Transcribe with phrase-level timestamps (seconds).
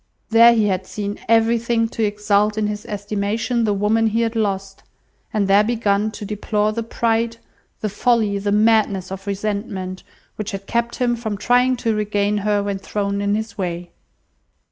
[0.31, 4.81] There he had seen everything to exalt in his estimation the woman he had lost;
[5.31, 7.37] and there begun to deplore the pride,
[7.81, 10.01] the folly, the madness of resentment,
[10.37, 13.91] which had kept him from trying to regain her when thrown in his way.